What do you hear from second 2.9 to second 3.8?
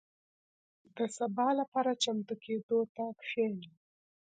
ته کښېنه.